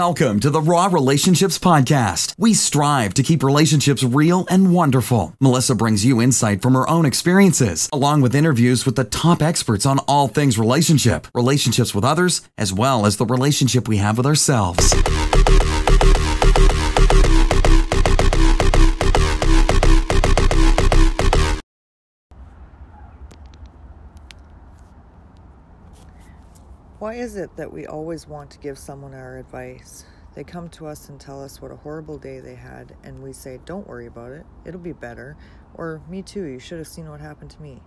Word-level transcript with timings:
Welcome 0.00 0.40
to 0.40 0.48
the 0.48 0.62
Raw 0.62 0.86
Relationships 0.86 1.58
Podcast. 1.58 2.34
We 2.38 2.54
strive 2.54 3.12
to 3.12 3.22
keep 3.22 3.42
relationships 3.42 4.02
real 4.02 4.46
and 4.48 4.72
wonderful. 4.72 5.36
Melissa 5.40 5.74
brings 5.74 6.06
you 6.06 6.22
insight 6.22 6.62
from 6.62 6.72
her 6.72 6.88
own 6.88 7.04
experiences, 7.04 7.86
along 7.92 8.22
with 8.22 8.34
interviews 8.34 8.86
with 8.86 8.96
the 8.96 9.04
top 9.04 9.42
experts 9.42 9.84
on 9.84 9.98
all 10.08 10.26
things 10.26 10.58
relationship, 10.58 11.26
relationships 11.34 11.94
with 11.94 12.02
others, 12.02 12.40
as 12.56 12.72
well 12.72 13.04
as 13.04 13.18
the 13.18 13.26
relationship 13.26 13.88
we 13.88 13.98
have 13.98 14.16
with 14.16 14.24
ourselves. 14.24 14.90
Why 27.00 27.14
is 27.14 27.36
it 27.36 27.56
that 27.56 27.72
we 27.72 27.86
always 27.86 28.28
want 28.28 28.50
to 28.50 28.58
give 28.58 28.78
someone 28.78 29.14
our 29.14 29.38
advice? 29.38 30.04
They 30.34 30.44
come 30.44 30.68
to 30.68 30.86
us 30.86 31.08
and 31.08 31.18
tell 31.18 31.42
us 31.42 31.58
what 31.58 31.70
a 31.70 31.76
horrible 31.76 32.18
day 32.18 32.40
they 32.40 32.56
had, 32.56 32.94
and 33.02 33.22
we 33.22 33.32
say, 33.32 33.58
Don't 33.64 33.88
worry 33.88 34.04
about 34.04 34.32
it, 34.32 34.44
it'll 34.66 34.80
be 34.80 34.92
better. 34.92 35.38
Or, 35.72 36.02
Me 36.10 36.20
too, 36.20 36.44
you 36.44 36.58
should 36.58 36.76
have 36.76 36.86
seen 36.86 37.08
what 37.08 37.22
happened 37.22 37.52
to 37.52 37.62
me. 37.62 37.80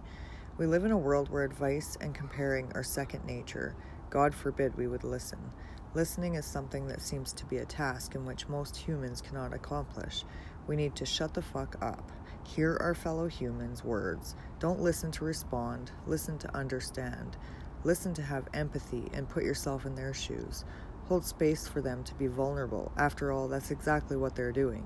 We 0.57 0.65
live 0.65 0.83
in 0.83 0.89
a 0.89 0.97
world 0.97 1.29
where 1.29 1.43
advice 1.43 1.95
and 2.01 2.15
comparing 2.15 2.71
are 2.73 2.81
second 2.81 3.23
nature. 3.23 3.75
God 4.09 4.33
forbid 4.33 4.77
we 4.77 4.87
would 4.87 5.03
listen. 5.03 5.51
Listening 5.93 6.33
is 6.33 6.45
something 6.47 6.87
that 6.87 6.99
seems 6.99 7.33
to 7.33 7.45
be 7.45 7.57
a 7.57 7.65
task 7.65 8.15
in 8.15 8.25
which 8.25 8.49
most 8.49 8.75
humans 8.75 9.21
cannot 9.21 9.53
accomplish. 9.53 10.25
We 10.65 10.75
need 10.75 10.95
to 10.95 11.05
shut 11.05 11.35
the 11.35 11.43
fuck 11.43 11.77
up. 11.83 12.11
Hear 12.43 12.79
our 12.81 12.95
fellow 12.95 13.27
humans' 13.27 13.83
words. 13.83 14.35
Don't 14.57 14.81
listen 14.81 15.11
to 15.11 15.23
respond, 15.23 15.91
listen 16.07 16.39
to 16.39 16.57
understand. 16.57 17.37
Listen 17.85 18.13
to 18.13 18.21
have 18.21 18.47
empathy 18.53 19.09
and 19.13 19.27
put 19.27 19.43
yourself 19.43 19.85
in 19.85 19.95
their 19.95 20.13
shoes. 20.13 20.63
Hold 21.07 21.25
space 21.25 21.67
for 21.67 21.81
them 21.81 22.03
to 22.05 22.15
be 22.15 22.27
vulnerable. 22.27 22.93
After 22.95 23.31
all, 23.31 23.49
that's 23.49 23.71
exactly 23.71 24.15
what 24.15 24.35
they're 24.35 24.53
doing. 24.53 24.85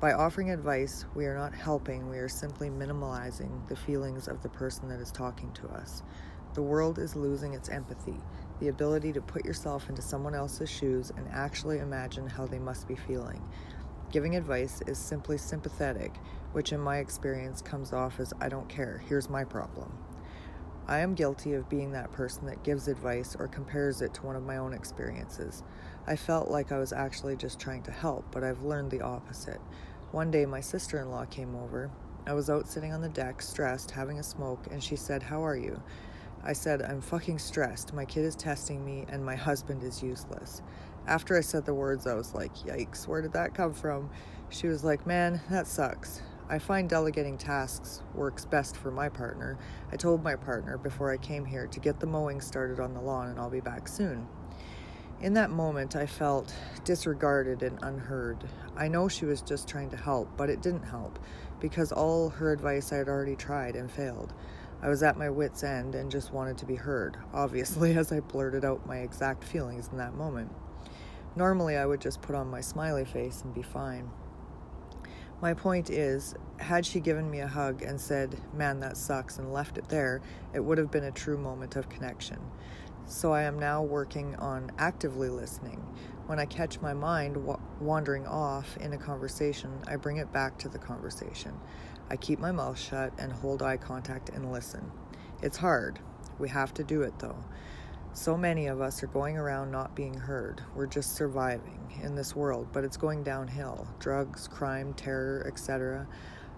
By 0.00 0.12
offering 0.12 0.50
advice, 0.50 1.06
we 1.14 1.24
are 1.26 1.36
not 1.36 1.54
helping, 1.54 2.10
we 2.10 2.18
are 2.18 2.28
simply 2.28 2.68
minimalizing 2.68 3.68
the 3.68 3.76
feelings 3.76 4.26
of 4.26 4.42
the 4.42 4.48
person 4.48 4.88
that 4.88 5.00
is 5.00 5.12
talking 5.12 5.52
to 5.52 5.68
us. 5.68 6.02
The 6.54 6.62
world 6.62 6.98
is 6.98 7.16
losing 7.16 7.54
its 7.54 7.68
empathy, 7.68 8.20
the 8.60 8.68
ability 8.68 9.12
to 9.12 9.20
put 9.20 9.44
yourself 9.44 9.88
into 9.88 10.02
someone 10.02 10.34
else's 10.34 10.68
shoes 10.68 11.12
and 11.16 11.26
actually 11.32 11.78
imagine 11.78 12.26
how 12.26 12.46
they 12.46 12.58
must 12.58 12.88
be 12.88 12.96
feeling. 12.96 13.42
Giving 14.12 14.36
advice 14.36 14.82
is 14.86 14.98
simply 14.98 15.38
sympathetic, 15.38 16.12
which 16.52 16.72
in 16.72 16.80
my 16.80 16.98
experience 16.98 17.62
comes 17.62 17.92
off 17.92 18.20
as 18.20 18.32
I 18.40 18.48
don't 18.48 18.68
care, 18.68 19.02
here's 19.08 19.30
my 19.30 19.44
problem. 19.44 20.03
I 20.86 20.98
am 20.98 21.14
guilty 21.14 21.54
of 21.54 21.70
being 21.70 21.92
that 21.92 22.12
person 22.12 22.46
that 22.46 22.62
gives 22.62 22.88
advice 22.88 23.34
or 23.38 23.48
compares 23.48 24.02
it 24.02 24.12
to 24.14 24.26
one 24.26 24.36
of 24.36 24.42
my 24.42 24.58
own 24.58 24.74
experiences. 24.74 25.62
I 26.06 26.16
felt 26.16 26.50
like 26.50 26.72
I 26.72 26.78
was 26.78 26.92
actually 26.92 27.36
just 27.36 27.58
trying 27.58 27.82
to 27.84 27.90
help, 27.90 28.26
but 28.30 28.44
I've 28.44 28.62
learned 28.62 28.90
the 28.90 29.00
opposite. 29.00 29.60
One 30.12 30.30
day, 30.30 30.44
my 30.44 30.60
sister 30.60 31.00
in 31.00 31.10
law 31.10 31.24
came 31.24 31.56
over. 31.56 31.90
I 32.26 32.34
was 32.34 32.50
out 32.50 32.68
sitting 32.68 32.92
on 32.92 33.00
the 33.00 33.08
deck, 33.08 33.40
stressed, 33.40 33.92
having 33.92 34.18
a 34.18 34.22
smoke, 34.22 34.66
and 34.70 34.84
she 34.84 34.94
said, 34.94 35.22
How 35.22 35.42
are 35.42 35.56
you? 35.56 35.82
I 36.42 36.52
said, 36.52 36.82
I'm 36.82 37.00
fucking 37.00 37.38
stressed. 37.38 37.94
My 37.94 38.04
kid 38.04 38.26
is 38.26 38.36
testing 38.36 38.84
me, 38.84 39.06
and 39.08 39.24
my 39.24 39.36
husband 39.36 39.82
is 39.82 40.02
useless. 40.02 40.60
After 41.06 41.36
I 41.36 41.40
said 41.40 41.64
the 41.64 41.72
words, 41.72 42.06
I 42.06 42.14
was 42.14 42.34
like, 42.34 42.54
Yikes, 42.56 43.08
where 43.08 43.22
did 43.22 43.32
that 43.32 43.54
come 43.54 43.72
from? 43.72 44.10
She 44.50 44.66
was 44.66 44.84
like, 44.84 45.06
Man, 45.06 45.40
that 45.48 45.66
sucks. 45.66 46.20
I 46.48 46.58
find 46.58 46.90
delegating 46.90 47.38
tasks 47.38 48.02
works 48.14 48.44
best 48.44 48.76
for 48.76 48.90
my 48.90 49.08
partner. 49.08 49.58
I 49.90 49.96
told 49.96 50.22
my 50.22 50.36
partner 50.36 50.76
before 50.76 51.10
I 51.10 51.16
came 51.16 51.46
here 51.46 51.66
to 51.66 51.80
get 51.80 52.00
the 52.00 52.06
mowing 52.06 52.42
started 52.42 52.80
on 52.80 52.92
the 52.92 53.00
lawn 53.00 53.28
and 53.28 53.38
I'll 53.38 53.48
be 53.48 53.60
back 53.60 53.88
soon. 53.88 54.28
In 55.22 55.32
that 55.34 55.48
moment, 55.48 55.96
I 55.96 56.04
felt 56.04 56.54
disregarded 56.84 57.62
and 57.62 57.78
unheard. 57.82 58.44
I 58.76 58.88
know 58.88 59.08
she 59.08 59.24
was 59.24 59.40
just 59.40 59.66
trying 59.66 59.88
to 59.90 59.96
help, 59.96 60.36
but 60.36 60.50
it 60.50 60.60
didn't 60.60 60.82
help 60.82 61.18
because 61.60 61.92
all 61.92 62.28
her 62.28 62.52
advice 62.52 62.92
I 62.92 62.96
had 62.96 63.08
already 63.08 63.36
tried 63.36 63.74
and 63.74 63.90
failed. 63.90 64.34
I 64.82 64.88
was 64.88 65.02
at 65.02 65.16
my 65.16 65.30
wits' 65.30 65.64
end 65.64 65.94
and 65.94 66.10
just 66.10 66.34
wanted 66.34 66.58
to 66.58 66.66
be 66.66 66.74
heard, 66.74 67.16
obviously, 67.32 67.94
as 67.96 68.12
I 68.12 68.20
blurted 68.20 68.66
out 68.66 68.86
my 68.86 68.98
exact 68.98 69.44
feelings 69.44 69.88
in 69.90 69.96
that 69.96 70.14
moment. 70.14 70.52
Normally, 71.36 71.78
I 71.78 71.86
would 71.86 72.02
just 72.02 72.20
put 72.20 72.36
on 72.36 72.50
my 72.50 72.60
smiley 72.60 73.06
face 73.06 73.40
and 73.42 73.54
be 73.54 73.62
fine. 73.62 74.10
My 75.44 75.52
point 75.52 75.90
is, 75.90 76.34
had 76.56 76.86
she 76.86 77.00
given 77.00 77.30
me 77.30 77.40
a 77.40 77.46
hug 77.46 77.82
and 77.82 78.00
said, 78.00 78.40
Man, 78.54 78.80
that 78.80 78.96
sucks, 78.96 79.36
and 79.36 79.52
left 79.52 79.76
it 79.76 79.90
there, 79.90 80.22
it 80.54 80.60
would 80.60 80.78
have 80.78 80.90
been 80.90 81.04
a 81.04 81.10
true 81.10 81.36
moment 81.36 81.76
of 81.76 81.90
connection. 81.90 82.38
So 83.04 83.30
I 83.30 83.42
am 83.42 83.58
now 83.58 83.82
working 83.82 84.36
on 84.36 84.72
actively 84.78 85.28
listening. 85.28 85.80
When 86.24 86.38
I 86.38 86.46
catch 86.46 86.80
my 86.80 86.94
mind 86.94 87.36
wa- 87.36 87.60
wandering 87.78 88.26
off 88.26 88.78
in 88.78 88.94
a 88.94 88.96
conversation, 88.96 89.70
I 89.86 89.96
bring 89.96 90.16
it 90.16 90.32
back 90.32 90.56
to 90.60 90.70
the 90.70 90.78
conversation. 90.78 91.52
I 92.08 92.16
keep 92.16 92.38
my 92.38 92.50
mouth 92.50 92.80
shut 92.80 93.12
and 93.18 93.30
hold 93.30 93.62
eye 93.62 93.76
contact 93.76 94.30
and 94.30 94.50
listen. 94.50 94.90
It's 95.42 95.58
hard. 95.58 95.98
We 96.38 96.48
have 96.48 96.72
to 96.72 96.84
do 96.84 97.02
it 97.02 97.18
though. 97.18 97.44
So 98.16 98.36
many 98.36 98.68
of 98.68 98.80
us 98.80 99.02
are 99.02 99.08
going 99.08 99.36
around 99.36 99.72
not 99.72 99.96
being 99.96 100.14
heard. 100.14 100.62
We're 100.76 100.86
just 100.86 101.16
surviving 101.16 102.00
in 102.00 102.14
this 102.14 102.36
world, 102.36 102.68
but 102.72 102.84
it's 102.84 102.96
going 102.96 103.24
downhill. 103.24 103.88
Drugs, 103.98 104.46
crime, 104.46 104.94
terror, 104.94 105.44
etc. 105.48 106.06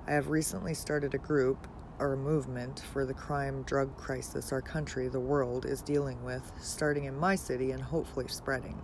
I 0.06 0.12
have 0.12 0.28
recently 0.28 0.74
started 0.74 1.14
a 1.14 1.18
group 1.18 1.66
or 1.98 2.12
a 2.12 2.16
movement 2.18 2.80
for 2.92 3.06
the 3.06 3.14
crime 3.14 3.62
drug 3.62 3.96
crisis 3.96 4.52
our 4.52 4.60
country, 4.60 5.08
the 5.08 5.18
world, 5.18 5.64
is 5.64 5.80
dealing 5.80 6.22
with, 6.22 6.52
starting 6.60 7.04
in 7.04 7.18
my 7.18 7.34
city 7.34 7.70
and 7.70 7.82
hopefully 7.82 8.28
spreading. 8.28 8.78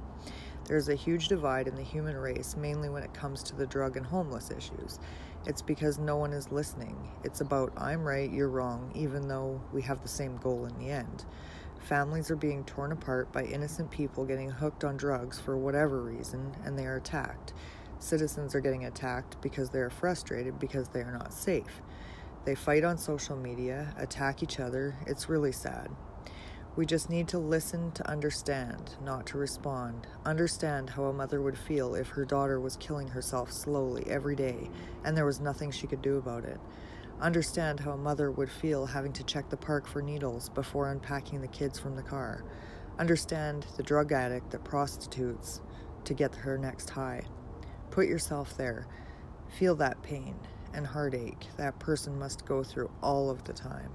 There's 0.65 0.89
a 0.89 0.95
huge 0.95 1.29
divide 1.29 1.69
in 1.69 1.75
the 1.75 1.83
human 1.83 2.17
race, 2.17 2.57
mainly 2.57 2.89
when 2.89 3.03
it 3.03 3.13
comes 3.13 3.43
to 3.43 3.55
the 3.55 3.67
drug 3.67 3.99
and 3.99 4.07
homeless 4.07 4.51
issues. 4.51 4.99
It's 5.45 5.61
because 5.61 5.99
no 5.99 6.17
one 6.17 6.33
is 6.33 6.51
listening. 6.51 6.97
It's 7.23 7.43
about 7.43 7.75
I'm 7.77 8.03
right, 8.03 8.33
you're 8.33 8.49
wrong, 8.49 8.91
even 8.95 9.29
though 9.29 9.61
we 9.75 9.83
have 9.83 10.01
the 10.01 10.09
same 10.09 10.39
goal 10.39 10.65
in 10.65 10.79
the 10.79 10.91
end. 10.91 11.27
Families 11.83 12.31
are 12.31 12.37
being 12.37 12.63
torn 12.65 12.93
apart 12.93 13.33
by 13.33 13.43
innocent 13.43 13.91
people 13.91 14.25
getting 14.25 14.51
hooked 14.51 14.85
on 14.85 14.97
drugs 14.97 15.41
for 15.41 15.57
whatever 15.57 16.01
reason, 16.01 16.55
and 16.65 16.79
they 16.79 16.87
are 16.87 16.97
attacked. 16.97 17.53
Citizens 17.99 18.55
are 18.55 18.61
getting 18.61 18.85
attacked 18.85 19.41
because 19.43 19.71
they 19.71 19.81
are 19.81 19.91
frustrated 19.91 20.61
because 20.61 20.89
they 20.89 21.01
are 21.01 21.11
not 21.11 21.33
safe. 21.33 21.83
They 22.45 22.55
fight 22.55 22.85
on 22.85 22.99
social 22.99 23.37
media, 23.37 23.95
attack 23.99 24.45
each 24.45 24.61
other. 24.61 24.97
It's 25.07 25.29
really 25.29 25.51
sad. 25.51 25.91
We 26.77 26.87
just 26.87 27.11
need 27.11 27.27
to 27.29 27.39
listen 27.39 27.91
to 27.93 28.09
understand, 28.09 28.95
not 29.05 29.27
to 29.27 29.39
respond. 29.39 30.07
Understand 30.25 30.91
how 30.91 31.05
a 31.05 31.13
mother 31.13 31.43
would 31.43 31.59
feel 31.59 31.97
if 31.97 32.11
her 32.11 32.25
daughter 32.25 32.61
was 32.61 32.77
killing 32.77 33.09
herself 33.09 33.53
slowly 33.53 34.05
every 34.07 34.37
day 34.37 34.71
and 35.05 35.17
there 35.17 35.27
was 35.27 35.41
nothing 35.41 35.71
she 35.71 35.87
could 35.89 36.01
do 36.01 36.17
about 36.17 36.45
it. 36.45 36.59
Understand 37.21 37.81
how 37.81 37.93
a 37.93 37.97
mother 37.97 38.31
would 38.31 38.51
feel 38.51 38.87
having 38.87 39.13
to 39.13 39.25
check 39.25 39.49
the 39.49 39.57
park 39.57 39.87
for 39.87 40.03
needles 40.03 40.49
before 40.49 40.91
unpacking 40.91 41.41
the 41.41 41.49
kids 41.49 41.79
from 41.79 41.95
the 41.95 42.03
car. 42.03 42.45
Understand 42.99 43.67
the 43.77 43.83
drug 43.83 44.13
addict 44.13 44.51
that 44.51 44.65
prostitutes 44.65 45.61
to 46.05 46.15
get 46.15 46.35
her 46.35 46.59
next 46.59 46.91
high. 46.91 47.23
Put 47.91 48.07
yourself 48.07 48.57
there. 48.57 48.87
Feel 49.59 49.75
that 49.77 50.03
pain 50.03 50.35
and 50.75 50.87
heartache 50.87 51.47
that 51.57 51.79
person 51.79 52.19
must 52.19 52.47
go 52.47 52.63
through 52.63 52.91
all 53.03 53.31
of 53.31 53.45
the 53.45 53.53
time. 53.53 53.93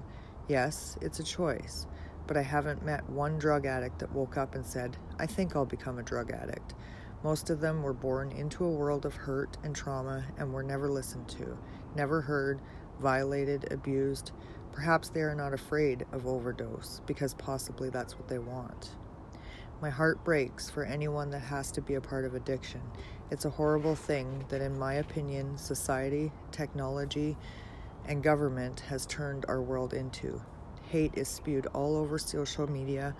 Yes, 0.48 0.96
it's 1.02 1.18
a 1.18 1.24
choice, 1.24 1.86
but 2.26 2.36
I 2.36 2.42
haven't 2.42 2.84
met 2.84 3.08
one 3.10 3.38
drug 3.38 3.66
addict 3.66 3.98
that 3.98 4.12
woke 4.12 4.36
up 4.36 4.54
and 4.54 4.64
said, 4.64 4.96
I 5.18 5.26
think 5.26 5.54
I'll 5.54 5.66
become 5.66 5.98
a 5.98 6.02
drug 6.02 6.30
addict. 6.30 6.74
Most 7.22 7.50
of 7.50 7.60
them 7.60 7.82
were 7.82 7.92
born 7.92 8.30
into 8.30 8.64
a 8.64 8.70
world 8.70 9.04
of 9.04 9.14
hurt 9.14 9.58
and 9.64 9.74
trauma 9.74 10.24
and 10.38 10.52
were 10.52 10.62
never 10.62 10.88
listened 10.88 11.28
to, 11.30 11.58
never 11.96 12.20
heard, 12.20 12.60
violated, 13.00 13.72
abused. 13.72 14.32
Perhaps 14.72 15.08
they 15.08 15.22
are 15.22 15.34
not 15.34 15.52
afraid 15.52 16.06
of 16.12 16.26
overdose 16.26 17.00
because 17.06 17.34
possibly 17.34 17.90
that's 17.90 18.18
what 18.18 18.28
they 18.28 18.38
want. 18.38 18.90
My 19.80 19.90
heart 19.90 20.24
breaks 20.24 20.68
for 20.68 20.84
anyone 20.84 21.30
that 21.30 21.40
has 21.40 21.70
to 21.72 21.80
be 21.80 21.94
a 21.94 22.00
part 22.00 22.24
of 22.24 22.34
addiction. 22.34 22.80
It's 23.30 23.44
a 23.44 23.50
horrible 23.50 23.94
thing 23.94 24.44
that, 24.48 24.60
in 24.60 24.78
my 24.78 24.94
opinion, 24.94 25.56
society, 25.56 26.32
technology, 26.50 27.36
and 28.06 28.22
government 28.22 28.80
has 28.88 29.06
turned 29.06 29.44
our 29.48 29.62
world 29.62 29.94
into. 29.94 30.42
Hate 30.88 31.12
is 31.14 31.28
spewed 31.28 31.66
all 31.66 31.96
over 31.96 32.18
social 32.18 32.68
media. 32.68 33.14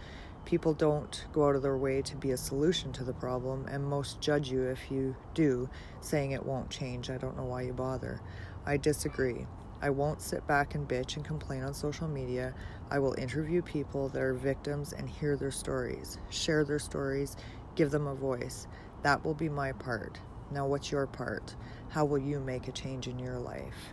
People 0.47 0.73
don't 0.73 1.27
go 1.33 1.47
out 1.47 1.55
of 1.55 1.63
their 1.63 1.77
way 1.77 2.01
to 2.03 2.17
be 2.17 2.31
a 2.31 2.37
solution 2.37 2.91
to 2.95 3.05
the 3.05 3.13
problem, 3.13 3.67
and 3.67 3.85
most 3.85 4.21
judge 4.21 4.51
you 4.51 4.63
if 4.63 4.91
you 4.91 5.15
do, 5.35 5.69
saying 6.01 6.31
it 6.31 6.47
won't 6.47 6.71
change. 6.71 7.11
I 7.11 7.19
don't 7.19 7.37
know 7.37 7.45
why 7.45 7.63
you 7.63 7.73
bother. 7.73 8.21
I 8.65 8.79
disagree. 8.79 9.47
I 9.81 9.91
won't 9.91 10.21
sit 10.21 10.47
back 10.47 10.75
and 10.75 10.89
bitch 10.89 11.17
and 11.17 11.25
complain 11.25 11.63
on 11.63 11.73
social 11.73 12.09
media. 12.09 12.53
I 12.91 12.99
will 12.99 13.15
interview 13.15 13.63
people 13.63 14.09
that 14.09 14.21
are 14.21 14.35
victims 14.35 14.93
and 14.93 15.09
hear 15.09 15.37
their 15.37 15.53
stories, 15.53 16.19
share 16.31 16.65
their 16.65 16.81
stories, 16.81 17.37
give 17.77 17.91
them 17.91 18.09
a 18.09 18.15
voice. 18.15 18.67
That 19.03 19.25
will 19.25 19.35
be 19.35 19.49
my 19.49 19.73
part. 19.73 20.19
Now, 20.51 20.67
what's 20.67 20.91
your 20.91 21.07
part? 21.07 21.55
How 21.91 22.05
will 22.05 22.19
you 22.19 22.41
make 22.41 22.67
a 22.67 22.73
change 22.73 23.07
in 23.07 23.19
your 23.19 23.39
life? 23.39 23.93